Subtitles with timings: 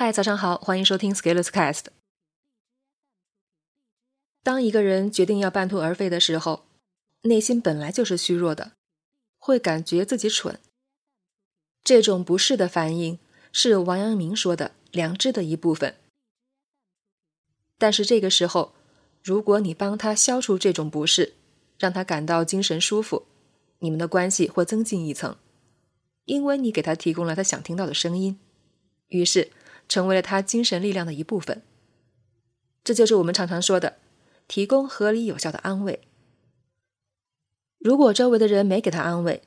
[0.00, 1.86] 嗨，早上好，欢迎收听 Scalers Cast。
[4.44, 6.66] 当一个人决定要半途而废的时候，
[7.22, 8.74] 内心本来就是虚弱的，
[9.38, 10.60] 会感觉自己蠢。
[11.82, 13.18] 这种不适的反应
[13.50, 15.96] 是王阳明说的良知的一部分。
[17.76, 18.74] 但是这个时候，
[19.24, 21.34] 如果你帮他消除这种不适，
[21.76, 23.26] 让他感到精神舒服，
[23.80, 25.36] 你们的关系会增进一层，
[26.26, 28.38] 因为你给他提供了他想听到的声音，
[29.08, 29.50] 于是
[29.88, 31.62] 成为了他精神力量的一部分。
[32.84, 33.96] 这就是我们常常说的，
[34.46, 36.00] 提供合理有效的安慰。
[37.78, 39.42] 如果周围的人没给他安慰，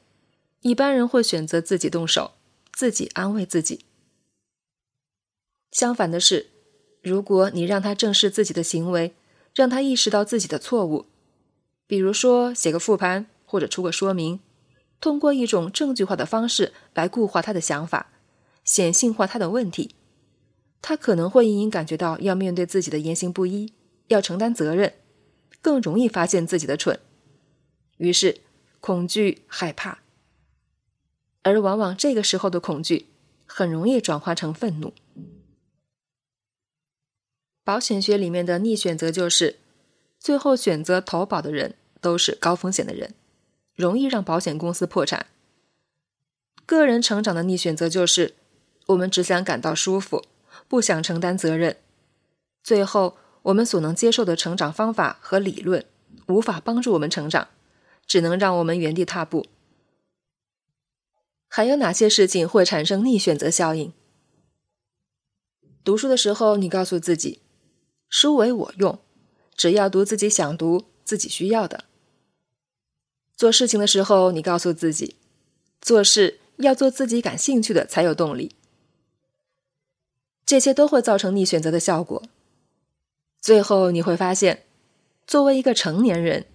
[0.62, 2.32] 一般人会选择自己动手，
[2.72, 3.86] 自己安慰自己。
[5.72, 6.50] 相反的是，
[7.02, 9.14] 如果你让他正视自己的行为，
[9.56, 11.08] 让他意识到自己的错误，
[11.88, 14.40] 比如说写个复盘或者出个说明，
[15.00, 18.12] 通过一种证据化的方式来固化他的想法，
[18.64, 19.96] 显性化他的问题，
[20.82, 23.72] 他可能会隐隐感觉到要面对自己的言行不一，
[24.08, 24.96] 要承担责任，
[25.62, 27.00] 更容易发现自己的蠢，
[27.98, 28.42] 于是
[28.80, 30.00] 恐惧、害怕，
[31.44, 33.06] 而往往这个时候的恐惧
[33.46, 34.94] 很容易转化成愤怒。
[37.64, 39.60] 保险学里面的逆选择就是，
[40.20, 43.14] 最后选择投保的人都是高风险的人，
[43.76, 45.28] 容易让保险公司破产。
[46.66, 48.34] 个人成长的逆选择就是，
[48.88, 50.24] 我们只想感到舒服，
[50.68, 51.78] 不想承担责任。
[52.64, 55.86] 最后，我们所能接受的成长方法和理论
[56.28, 57.48] 无法帮助我们成长，
[58.06, 59.48] 只能让我们原地踏步。
[61.48, 63.92] 还有哪些事情会产生逆选择效应？
[65.84, 67.42] 读书的时候，你告诉自己。
[68.08, 69.00] 书为我用，
[69.56, 71.86] 只要读自己想读、自己需要的。
[73.36, 75.16] 做事情的时候，你告诉自己，
[75.82, 78.56] 做事要做自己感兴趣的才有动力。
[80.52, 82.22] 这些都会造成逆选择的效果。
[83.40, 84.66] 最后你会发现，
[85.26, 86.46] 作为一个成年人，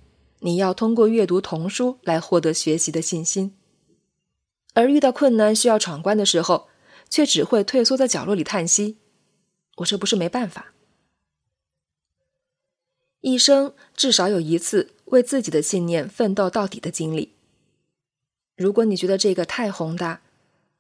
[0.41, 3.57] 你要通过阅读童书来获得学习的信心，
[4.75, 6.69] 而遇到困难需要闯关的时候，
[7.09, 8.99] 却只会退缩在角落里叹息
[9.81, 10.75] ：“我这不是没办法。”
[13.25, 17.33] 一生至少有一次为自己的信念奋斗到底的经历。
[18.59, 20.21] 如果你觉得这个太宏大，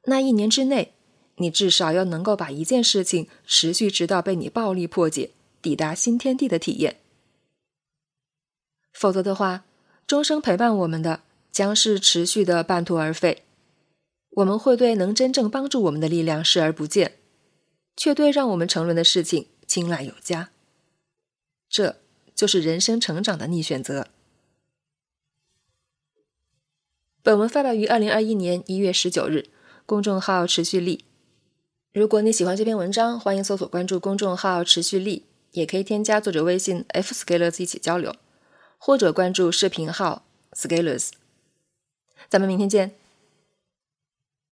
[0.02, 0.92] 那一年之内，
[1.36, 5.30] 你至少要能够把一件事情持续直到被你暴力破解，
[5.62, 7.00] 抵达新天地的体验。
[8.92, 9.64] 否则的话，
[10.06, 13.44] 终生陪伴我们的将是持续的半途而废。
[14.30, 17.16] 我们会对能真正帮助我们的力量视而不见，
[17.96, 20.50] 却对让我们沉沦的事情青睐有加。
[21.68, 21.96] 这。
[22.36, 24.08] 就是人生成长的逆选择。
[27.22, 29.48] 本文发表于二零二一年一月十九日，
[29.86, 31.05] 公众号持续力。
[31.96, 38.14] 如果你喜欢这篇文章，欢迎搜索关注公众号持续力，也可以添加作者微信 f scalers 一起交流，
[38.76, 41.12] 或者关注视频号 scalers。
[42.28, 42.92] 咱们明天见。